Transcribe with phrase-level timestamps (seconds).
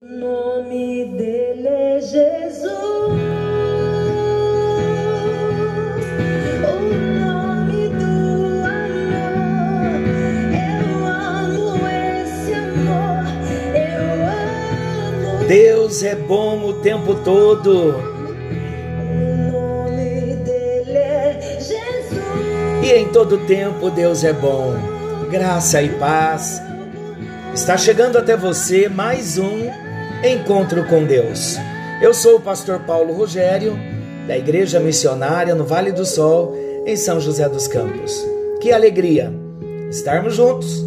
[0.00, 2.62] O nome dele é Jesus.
[6.62, 6.80] O
[7.18, 9.98] nome do amor.
[10.54, 13.26] Eu amo esse amor.
[13.74, 14.04] Eu
[15.34, 15.48] amo.
[15.48, 17.96] Deus é bom o tempo todo.
[19.00, 22.84] O nome dele é Jesus.
[22.84, 24.76] E em todo tempo Deus é bom.
[25.28, 26.62] Graça e paz.
[27.52, 29.87] Está chegando até você mais um
[30.24, 31.56] Encontro com Deus.
[32.02, 33.78] Eu sou o pastor Paulo Rogério,
[34.26, 38.26] da Igreja Missionária no Vale do Sol, em São José dos Campos.
[38.60, 39.32] Que alegria
[39.88, 40.84] estarmos juntos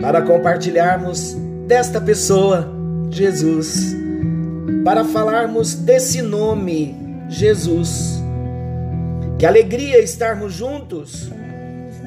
[0.00, 1.36] para compartilharmos
[1.68, 2.68] desta pessoa,
[3.08, 3.94] Jesus,
[4.84, 6.96] para falarmos desse nome,
[7.28, 8.20] Jesus.
[9.38, 11.30] Que alegria estarmos juntos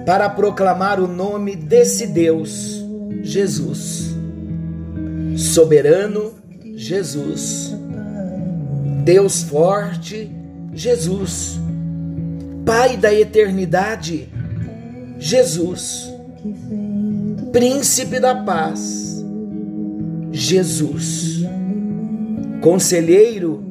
[0.05, 2.84] para proclamar o nome desse Deus,
[3.23, 4.13] Jesus,
[5.38, 6.38] soberano,
[6.80, 7.76] Jesus.
[9.04, 10.32] Deus forte,
[10.74, 11.60] Jesus.
[12.66, 14.30] Pai da eternidade,
[15.20, 16.10] Jesus.
[17.52, 19.21] Príncipe da paz,
[20.32, 21.41] Jesus.
[22.62, 23.62] Conselheiro,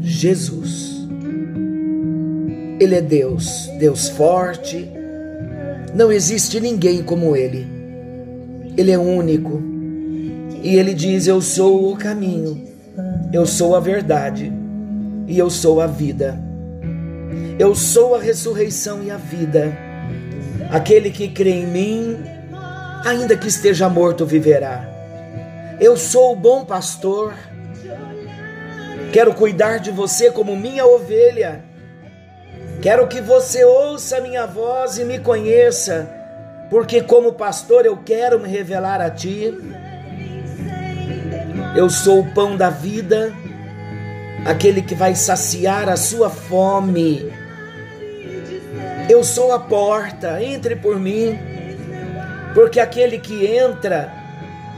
[0.00, 1.06] Jesus.
[2.80, 4.88] Ele é Deus, Deus forte.
[5.94, 7.66] Não existe ninguém como Ele.
[8.78, 9.73] Ele é único
[10.64, 12.66] e ele diz: Eu sou o caminho,
[13.32, 14.50] eu sou a verdade
[15.28, 16.40] e eu sou a vida.
[17.58, 19.76] Eu sou a ressurreição e a vida.
[20.70, 22.16] Aquele que crê em mim,
[23.04, 24.88] ainda que esteja morto, viverá.
[25.78, 27.34] Eu sou o bom pastor.
[29.12, 31.62] Quero cuidar de você como minha ovelha.
[32.80, 36.10] Quero que você ouça minha voz e me conheça,
[36.68, 39.54] porque, como pastor, eu quero me revelar a ti.
[41.76, 43.34] Eu sou o pão da vida,
[44.44, 47.32] aquele que vai saciar a sua fome.
[49.08, 51.36] Eu sou a porta, entre por mim,
[52.54, 54.12] porque aquele que entra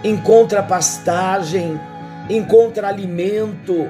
[0.02, 1.78] encontra pastagem,
[2.30, 3.88] encontra alimento.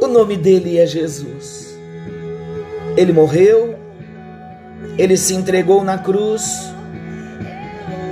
[0.00, 1.76] O nome dele é Jesus.
[2.96, 3.76] Ele morreu,
[4.96, 6.73] ele se entregou na cruz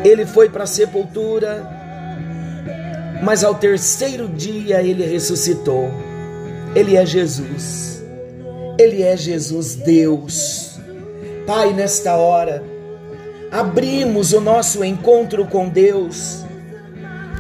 [0.05, 1.65] ele foi para a sepultura,
[3.23, 5.91] mas ao terceiro dia ele ressuscitou.
[6.75, 8.03] Ele é Jesus.
[8.79, 10.81] Ele é Jesus Deus.
[11.47, 12.65] Pai, nesta hora,
[13.51, 16.45] abrimos o nosso encontro com Deus,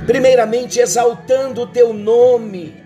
[0.07, 2.77] primeiramente exaltando o teu nome,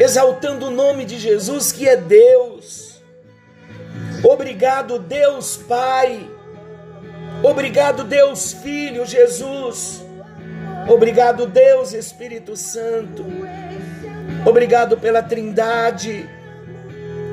[0.00, 3.02] exaltando o nome de Jesus que é Deus.
[4.22, 6.30] Obrigado, Deus Pai
[7.44, 10.02] Obrigado, Deus Filho Jesus.
[10.88, 13.22] Obrigado, Deus Espírito Santo.
[14.46, 16.26] Obrigado pela Trindade.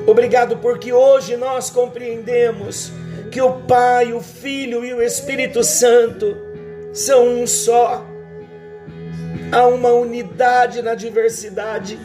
[0.06, 2.92] Obrigado porque hoje nós compreendemos
[3.30, 6.36] que o Pai, o Filho e o Espírito Santo
[6.92, 8.06] são um só.
[9.50, 11.98] Há uma unidade na diversidade.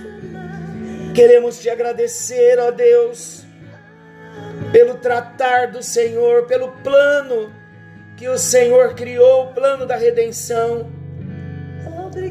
[1.13, 3.43] Queremos te agradecer, ó Deus,
[4.71, 7.56] pelo tratar do Senhor, pelo plano
[8.17, 10.87] que o Senhor criou o plano da redenção.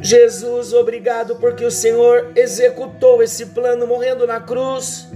[0.03, 5.09] Jesus, obrigado porque o Senhor executou esse plano morrendo na cruz,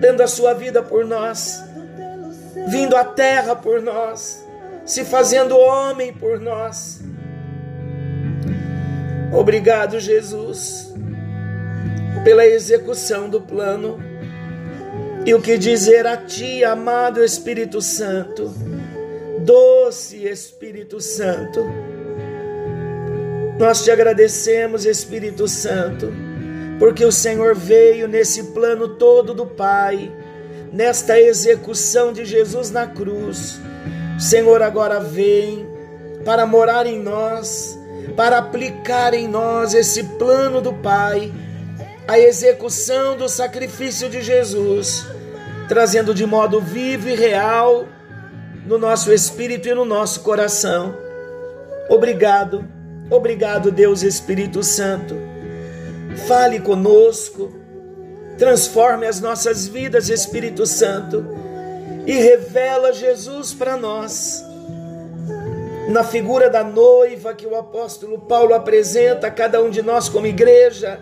[0.00, 1.62] dando a sua vida por nós,
[2.68, 4.42] vindo à terra por nós,
[4.86, 7.02] se fazendo homem por nós.
[9.34, 10.94] Obrigado, Jesus,
[12.24, 14.00] pela execução do plano.
[15.26, 18.75] E o que dizer a Ti, amado Espírito Santo?
[19.46, 21.64] Doce Espírito Santo.
[23.60, 26.12] Nós te agradecemos, Espírito Santo,
[26.80, 30.12] porque o Senhor veio nesse plano todo do Pai,
[30.72, 33.60] nesta execução de Jesus na cruz.
[34.18, 35.64] O Senhor agora vem
[36.24, 37.78] para morar em nós,
[38.16, 41.32] para aplicar em nós esse plano do Pai,
[42.08, 45.06] a execução do sacrifício de Jesus,
[45.68, 47.86] trazendo de modo vivo e real
[48.66, 50.94] no nosso espírito e no nosso coração.
[51.88, 52.66] Obrigado,
[53.08, 55.14] obrigado, Deus Espírito Santo.
[56.26, 57.52] Fale conosco,
[58.36, 61.24] transforme as nossas vidas, Espírito Santo,
[62.04, 64.44] e revela Jesus para nós.
[65.88, 70.26] Na figura da noiva que o apóstolo Paulo apresenta a cada um de nós como
[70.26, 70.98] igreja,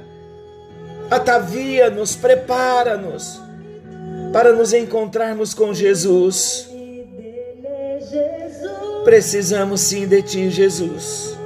[1.11, 3.41] atavia-nos, prepara-nos
[4.35, 6.74] para nos encontrarmos com Jesus
[9.05, 11.37] Precisamos sim de Ti, Jesus.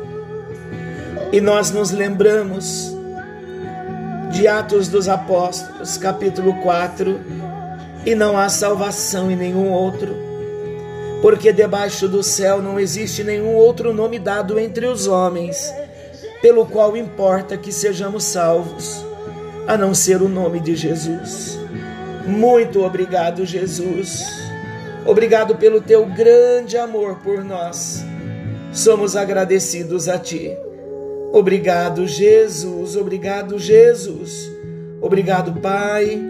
[1.33, 2.97] E nós nos lembramos
[4.31, 7.21] de Atos dos Apóstolos, capítulo 4,
[8.07, 10.15] e não há salvação em nenhum outro,
[11.21, 15.75] porque debaixo do céu não existe nenhum outro nome dado entre os homens,
[16.41, 19.05] pelo qual importa que sejamos salvos,
[19.67, 21.59] a não ser o nome de Jesus.
[22.25, 24.48] Muito obrigado, Jesus.
[25.09, 28.05] Obrigado pelo teu grande amor por nós.
[28.71, 30.55] Somos agradecidos a ti.
[31.33, 32.95] Obrigado, Jesus.
[32.95, 34.53] Obrigado, Jesus.
[35.01, 36.21] Obrigado, Pai.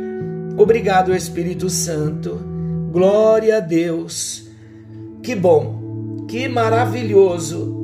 [0.57, 2.41] Obrigado, Espírito Santo.
[2.93, 4.47] Glória a Deus.
[5.25, 7.75] Que bom, que maravilhoso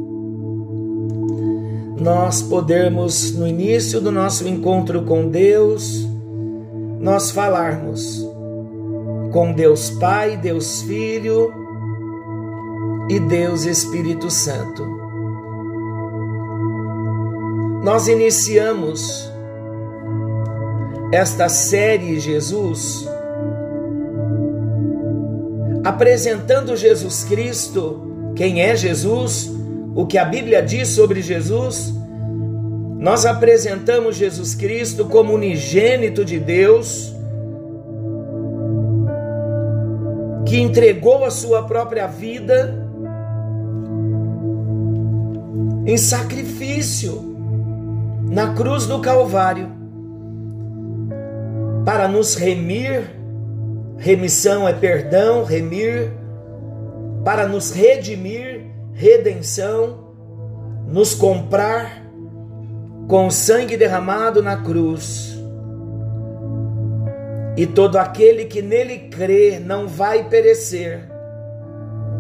[2.01, 6.07] nós podermos, no início do nosso encontro com Deus,
[7.01, 8.33] nós falarmos
[9.35, 11.53] com Deus Pai, Deus Filho
[13.11, 14.87] e Deus Espírito Santo.
[17.83, 19.29] Nós iniciamos
[21.11, 23.09] esta série Jesus
[25.83, 29.53] apresentando Jesus Cristo, quem é Jesus,
[29.97, 31.93] o que a Bíblia diz sobre Jesus.
[33.01, 37.14] Nós apresentamos Jesus Cristo como unigênito de Deus,
[40.47, 42.85] que entregou a sua própria vida
[45.87, 47.35] em sacrifício
[48.31, 49.71] na cruz do Calvário
[51.85, 53.11] para nos remir.
[53.97, 56.11] Remissão é perdão, remir,
[57.25, 60.09] para nos redimir, redenção,
[60.89, 62.03] nos comprar
[63.07, 65.34] com o sangue derramado na cruz.
[67.57, 71.09] E todo aquele que nele crê não vai perecer,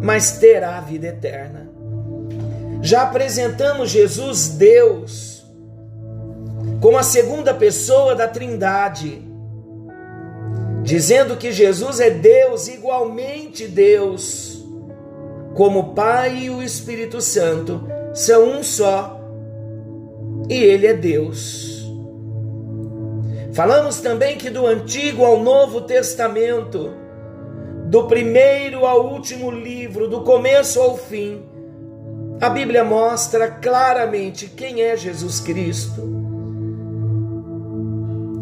[0.00, 1.68] mas terá vida eterna.
[2.80, 5.44] Já apresentamos Jesus, Deus,
[6.80, 9.22] como a segunda pessoa da Trindade,
[10.82, 14.62] dizendo que Jesus é Deus, igualmente Deus,
[15.54, 19.20] como o Pai e o Espírito Santo são um só,
[20.48, 21.73] e Ele é Deus.
[23.54, 26.90] Falamos também que do Antigo ao Novo Testamento,
[27.86, 31.40] do primeiro ao último livro, do começo ao fim,
[32.40, 36.02] a Bíblia mostra claramente quem é Jesus Cristo.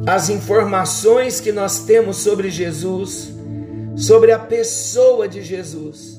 [0.06, 3.34] As informações que nós temos sobre Jesus,
[3.94, 6.18] sobre a pessoa de Jesus,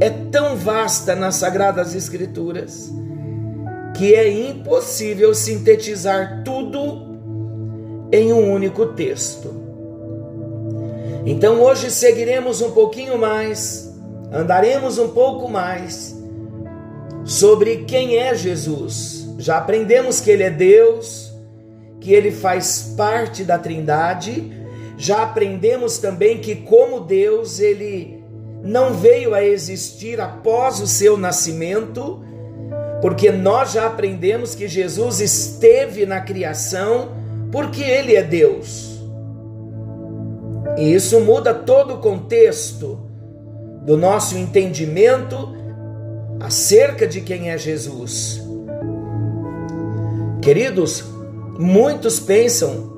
[0.00, 2.92] é tão vasta nas Sagradas Escrituras
[3.96, 7.11] que é impossível sintetizar tudo
[8.12, 9.50] em um único texto.
[11.24, 13.92] Então hoje seguiremos um pouquinho mais
[14.32, 16.16] andaremos um pouco mais
[17.24, 19.28] sobre quem é Jesus.
[19.38, 21.32] Já aprendemos que ele é Deus,
[22.00, 24.50] que ele faz parte da Trindade.
[24.96, 28.22] Já aprendemos também que, como Deus, ele
[28.62, 32.24] não veio a existir após o seu nascimento,
[33.00, 37.21] porque nós já aprendemos que Jesus esteve na criação
[37.52, 38.98] porque ele é Deus.
[40.76, 42.98] E isso muda todo o contexto
[43.84, 45.54] do nosso entendimento
[46.40, 48.42] acerca de quem é Jesus.
[50.40, 51.04] Queridos,
[51.58, 52.90] muitos pensam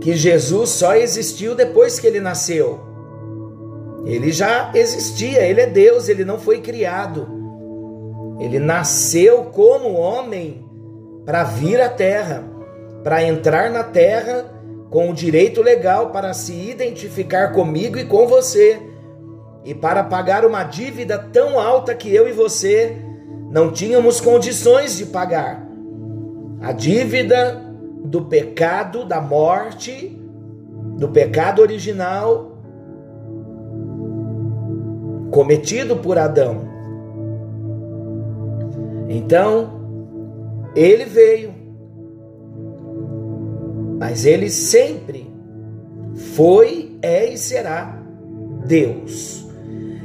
[0.00, 2.80] que Jesus só existiu depois que ele nasceu.
[4.06, 7.28] Ele já existia, ele é Deus, ele não foi criado.
[8.40, 10.64] Ele nasceu como homem
[11.26, 12.42] para vir à terra,
[13.02, 14.46] para entrar na terra
[14.90, 18.80] com o direito legal para se identificar comigo e com você
[19.64, 22.96] e para pagar uma dívida tão alta que eu e você
[23.50, 25.66] não tínhamos condições de pagar.
[26.60, 27.62] A dívida
[28.04, 30.18] do pecado, da morte,
[30.96, 32.58] do pecado original
[35.30, 36.66] cometido por Adão.
[39.08, 39.80] Então,
[40.74, 41.54] ele veio,
[43.98, 45.28] mas ele sempre
[46.36, 48.00] foi, é e será
[48.64, 49.44] Deus.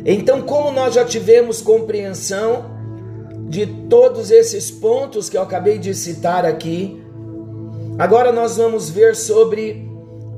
[0.04, 2.72] Então, como nós já tivemos compreensão
[3.48, 7.02] de todos esses pontos que eu acabei de citar aqui,
[8.00, 9.88] agora nós vamos ver sobre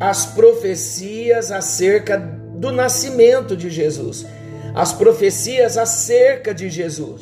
[0.01, 4.25] as profecias acerca do nascimento de Jesus,
[4.73, 7.21] as profecias acerca de Jesus.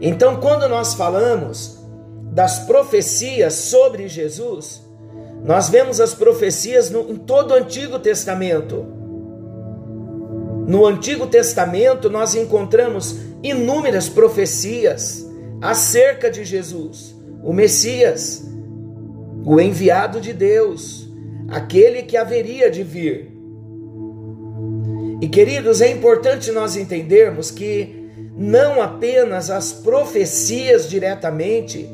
[0.00, 1.78] Então, quando nós falamos
[2.32, 4.85] das profecias sobre Jesus,
[5.46, 8.84] nós vemos as profecias no, em todo o Antigo Testamento.
[10.66, 15.24] No Antigo Testamento, nós encontramos inúmeras profecias
[15.62, 18.44] acerca de Jesus, o Messias,
[19.44, 21.08] o enviado de Deus,
[21.48, 23.32] aquele que haveria de vir.
[25.20, 28.04] E queridos, é importante nós entendermos que
[28.36, 31.88] não apenas as profecias diretamente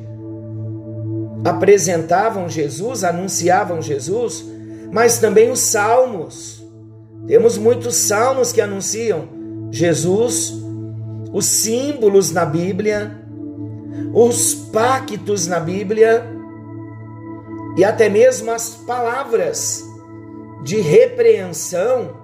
[1.45, 4.45] apresentavam Jesus, anunciavam Jesus,
[4.93, 6.63] mas também os salmos.
[7.27, 9.29] Temos muitos salmos que anunciam
[9.71, 10.53] Jesus,
[11.33, 13.19] os símbolos na Bíblia,
[14.15, 16.27] os pactos na Bíblia
[17.77, 19.83] e até mesmo as palavras
[20.63, 22.23] de repreensão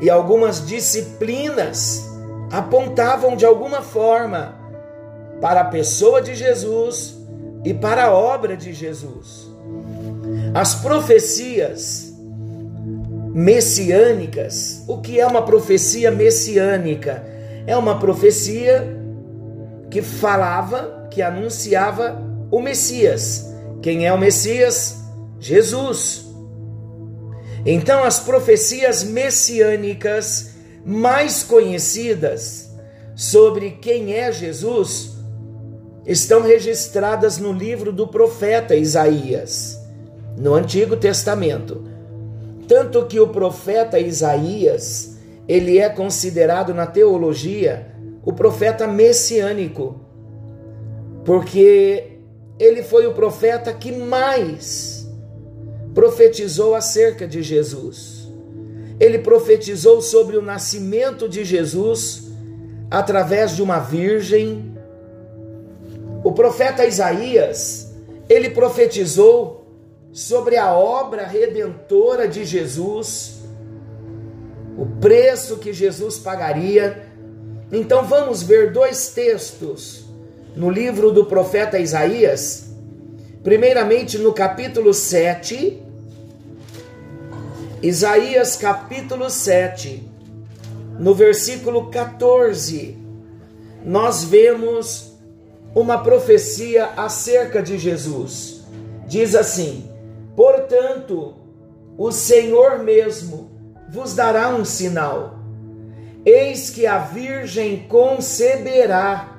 [0.00, 2.08] e algumas disciplinas
[2.50, 4.58] apontavam de alguma forma
[5.40, 7.19] para a pessoa de Jesus
[7.64, 9.50] e para a obra de Jesus.
[10.54, 12.12] As profecias
[13.32, 17.24] messiânicas, o que é uma profecia messiânica?
[17.66, 18.96] É uma profecia
[19.90, 23.52] que falava, que anunciava o Messias.
[23.82, 24.98] Quem é o Messias?
[25.38, 26.26] Jesus.
[27.64, 32.70] Então, as profecias messiânicas mais conhecidas
[33.14, 35.19] sobre quem é Jesus
[36.10, 39.80] estão registradas no livro do profeta Isaías,
[40.36, 41.84] no Antigo Testamento.
[42.66, 50.00] Tanto que o profeta Isaías, ele é considerado na teologia o profeta messiânico,
[51.24, 52.18] porque
[52.58, 55.08] ele foi o profeta que mais
[55.94, 58.28] profetizou acerca de Jesus.
[58.98, 62.30] Ele profetizou sobre o nascimento de Jesus
[62.90, 64.69] através de uma virgem.
[66.22, 67.92] O profeta Isaías,
[68.28, 69.66] ele profetizou
[70.12, 73.40] sobre a obra redentora de Jesus,
[74.76, 77.10] o preço que Jesus pagaria
[77.72, 80.04] então vamos ver dois textos
[80.56, 82.68] no livro do profeta Isaías.
[83.44, 85.80] Primeiramente no capítulo 7,
[87.80, 90.02] Isaías capítulo 7,
[90.98, 92.98] no versículo 14,
[93.84, 95.09] nós vemos
[95.74, 98.64] uma profecia acerca de Jesus.
[99.06, 99.90] Diz assim:
[100.36, 101.34] Portanto,
[101.96, 103.50] o Senhor mesmo
[103.88, 105.40] vos dará um sinal
[106.24, 109.38] Eis que a Virgem conceberá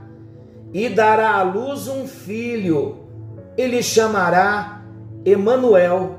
[0.73, 3.07] e dará à luz um filho,
[3.55, 4.81] e lhe chamará
[5.23, 6.15] Emanuel.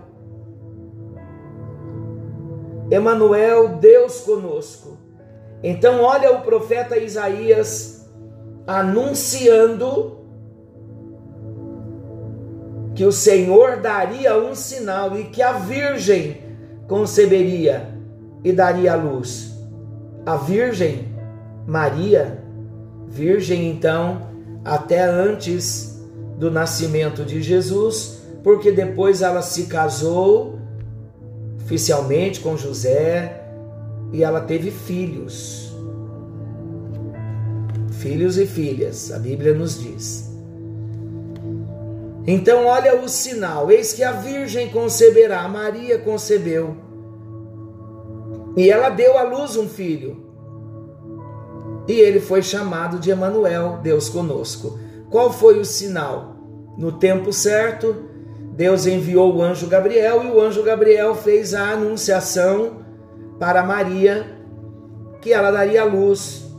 [2.91, 4.99] Emanuel, Deus conosco.
[5.63, 7.92] Então olha o profeta Isaías
[8.67, 10.19] anunciando
[12.95, 16.43] que o Senhor daria um sinal e que a virgem
[16.87, 17.89] conceberia
[18.45, 19.53] e daria luz
[20.25, 21.09] a Virgem
[21.67, 22.43] Maria,
[23.09, 24.31] virgem então
[24.65, 26.01] até antes
[26.39, 30.59] do nascimento de Jesus, porque depois ela se casou
[31.57, 33.43] oficialmente com José
[34.13, 35.72] e ela teve filhos.
[38.03, 40.29] Filhos e filhas, a Bíblia nos diz.
[42.27, 46.77] Então, olha o sinal: eis que a Virgem conceberá, Maria concebeu
[48.57, 50.17] e ela deu à luz um filho.
[51.87, 54.79] E ele foi chamado de Emanuel, Deus conosco.
[55.09, 56.37] Qual foi o sinal?
[56.77, 57.95] No tempo certo,
[58.57, 62.83] Deus enviou o anjo Gabriel e o anjo Gabriel fez a anunciação
[63.39, 64.27] para Maria
[65.21, 66.52] que ela daria luz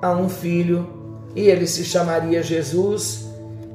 [0.00, 0.86] a um filho
[1.34, 3.26] e ele se chamaria Jesus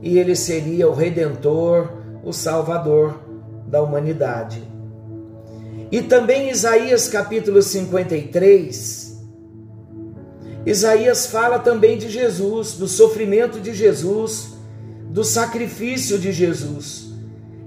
[0.01, 1.90] e ele seria o redentor,
[2.24, 3.20] o salvador
[3.68, 4.63] da humanidade.
[5.92, 9.12] E também Isaías capítulo 53.
[10.66, 14.54] Isaías fala também de Jesus, do sofrimento de Jesus,
[15.10, 17.10] do sacrifício de Jesus.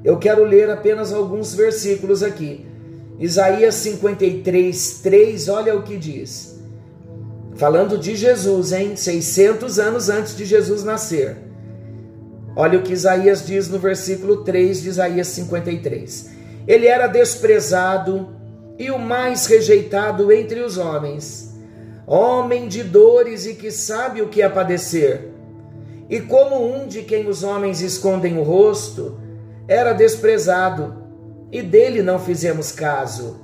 [0.05, 2.67] Eu quero ler apenas alguns versículos aqui.
[3.19, 6.54] Isaías 53, 3, olha o que diz.
[7.57, 8.97] Falando de Jesus, hein?
[8.97, 11.37] 600 anos antes de Jesus nascer.
[12.57, 16.31] Olha o que Isaías diz no versículo 3 de Isaías 53.
[16.67, 18.29] Ele era desprezado
[18.79, 21.55] e o mais rejeitado entre os homens,
[22.07, 25.31] homem de dores e que sabe o que é padecer.
[26.09, 29.19] E como um de quem os homens escondem o rosto,
[29.67, 31.03] era desprezado,
[31.51, 33.44] e dele não fizemos caso.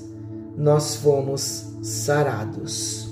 [0.57, 3.09] nós fomos sarados.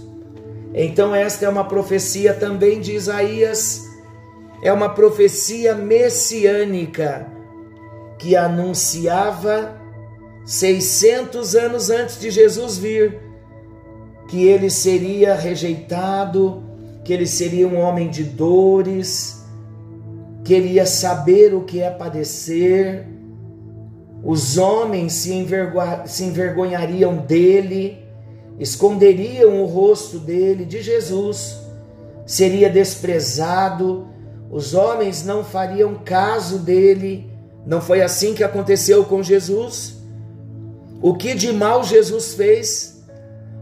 [0.73, 3.83] Então, esta é uma profecia também de Isaías,
[4.61, 7.27] é uma profecia messiânica
[8.17, 9.75] que anunciava
[10.45, 13.29] 600 anos antes de Jesus vir
[14.29, 16.63] que ele seria rejeitado,
[17.03, 19.43] que ele seria um homem de dores,
[20.45, 23.07] que ele ia saber o que é padecer.
[24.23, 25.47] Os homens se,
[26.05, 28.05] se envergonhariam dele,
[28.59, 31.57] esconderiam o rosto dele, de Jesus,
[32.25, 34.07] seria desprezado,
[34.51, 37.29] os homens não fariam caso dele.
[37.65, 39.97] Não foi assim que aconteceu com Jesus?
[41.01, 43.03] O que de mal Jesus fez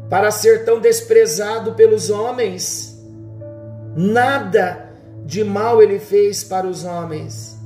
[0.10, 2.98] para ser tão desprezado pelos homens?
[3.96, 4.90] Nada
[5.26, 7.57] de mal ele fez para os homens.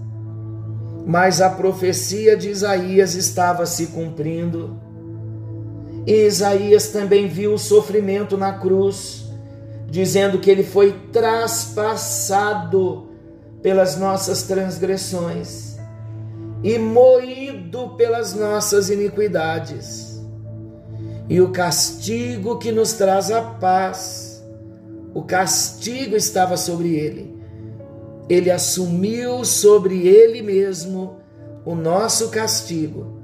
[1.12, 4.80] Mas a profecia de Isaías estava se cumprindo.
[6.08, 9.25] E Isaías também viu o sofrimento na cruz,
[9.89, 13.10] dizendo que ele foi traspassado
[13.62, 15.75] pelas nossas transgressões
[16.63, 20.18] e moído pelas nossas iniquidades.
[21.27, 24.41] E o castigo que nos traz a paz,
[25.13, 27.40] o castigo estava sobre ele.
[28.31, 31.17] Ele assumiu sobre ele mesmo
[31.65, 33.19] o nosso castigo,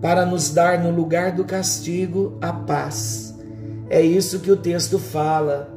[0.00, 3.34] para nos dar no lugar do castigo a paz.
[3.88, 5.76] É isso que o texto fala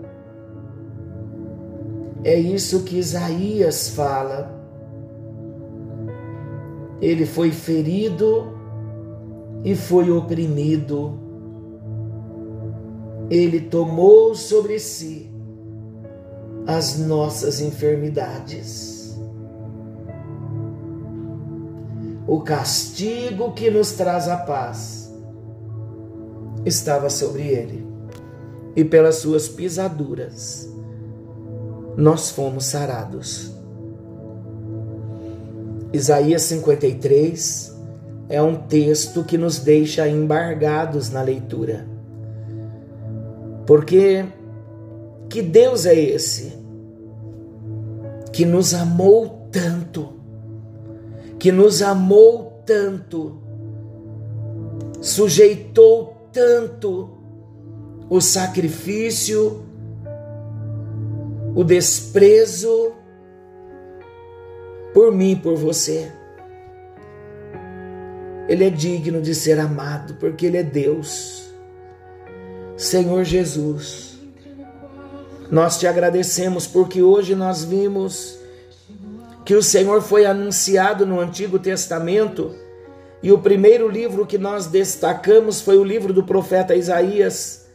[2.23, 4.51] é isso que Isaías fala.
[7.01, 8.53] Ele foi ferido
[9.63, 11.17] e foi oprimido.
[13.29, 15.28] Ele tomou sobre si
[16.69, 19.17] as nossas enfermidades.
[22.27, 25.11] O castigo que nos traz a paz
[26.63, 27.87] estava sobre ele,
[28.75, 30.69] e pelas suas pisaduras
[31.97, 33.51] nós fomos sarados.
[35.91, 37.75] Isaías 53
[38.29, 41.87] é um texto que nos deixa embargados na leitura.
[43.65, 44.23] Porque
[45.27, 46.58] que Deus é esse
[48.39, 50.13] que nos amou tanto,
[51.37, 53.37] que nos amou tanto,
[55.01, 57.17] sujeitou tanto
[58.09, 59.65] o sacrifício
[61.53, 62.93] o desprezo
[64.93, 66.09] por mim, por você.
[68.47, 71.53] Ele é digno de ser amado, porque Ele é Deus.
[72.77, 74.08] Senhor Jesus,
[75.51, 78.37] nós te agradecemos porque hoje nós vimos
[79.45, 82.55] que o Senhor foi anunciado no Antigo Testamento
[83.23, 87.67] e o primeiro livro que nós destacamos foi o livro do profeta Isaías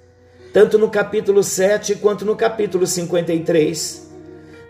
[0.55, 4.09] tanto no capítulo 7 quanto no capítulo 53.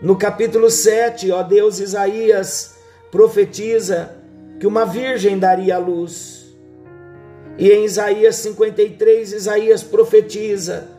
[0.01, 2.73] No capítulo 7, ó Deus, Isaías
[3.11, 4.15] profetiza
[4.59, 6.55] que uma virgem daria a luz.
[7.55, 10.89] E em Isaías 53, Isaías profetiza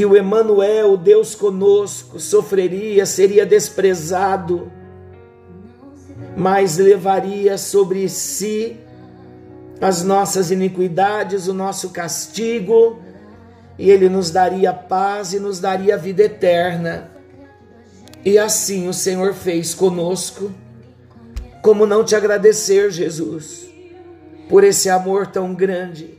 [0.00, 4.72] que o Emanuel, Deus conosco, sofreria, seria desprezado,
[6.34, 8.78] mas levaria sobre si
[9.78, 12.98] as nossas iniquidades, o nosso castigo,
[13.78, 17.10] e Ele nos daria paz e nos daria vida eterna.
[18.24, 20.50] E assim o Senhor fez conosco.
[21.60, 23.68] Como não te agradecer, Jesus,
[24.48, 26.18] por esse amor tão grande,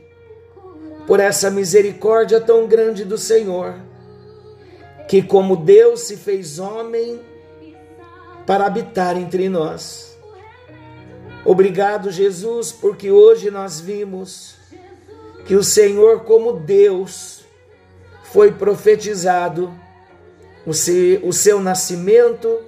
[1.06, 3.74] por essa misericórdia tão grande do Senhor,
[5.08, 7.20] que como Deus se fez homem
[8.46, 10.12] para habitar entre nós
[11.44, 14.54] Obrigado, Jesus, porque hoje nós vimos
[15.44, 17.44] que o Senhor, como Deus,
[18.22, 19.72] foi profetizado
[20.64, 22.60] o seu, o seu nascimento,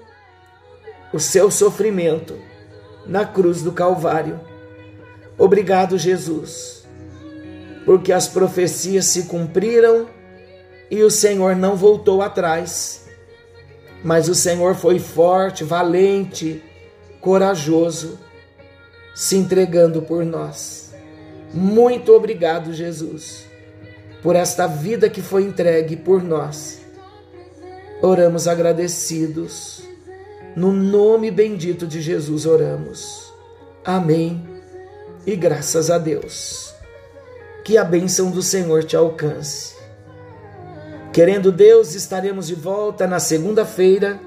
[1.13, 2.37] o seu sofrimento
[3.07, 4.41] na cruz do Calvário.
[5.39, 6.84] Obrigado, Jesus,
[7.85, 10.09] porque as profecias se cumpriram
[10.91, 13.07] e o Senhor não voltou atrás,
[14.03, 16.63] mas o Senhor foi forte, valente,
[17.21, 18.19] corajoso
[19.15, 20.93] se entregando por nós.
[21.53, 23.47] Muito obrigado, Jesus,
[24.23, 26.81] por esta vida que foi entregue por nós.
[28.03, 29.83] Oramos agradecidos.
[30.57, 33.33] No nome bendito de Jesus oramos.
[33.85, 34.45] Amém
[35.27, 36.74] e graças a Deus.
[37.65, 39.75] Que a bênção do Senhor te alcance.
[41.15, 44.21] Querendo Deus, estaremos de volta na segunda-feira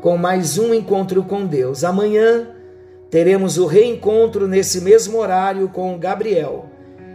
[0.00, 1.82] com mais um encontro com Deus.
[1.82, 2.48] Amanhã
[3.10, 6.66] teremos o reencontro nesse mesmo horário com Gabriel.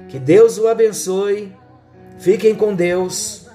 [0.10, 1.56] Que Deus o abençoe.
[2.18, 3.48] Fiquem com Deus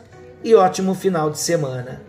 [0.44, 2.00] e ótimo final de semana.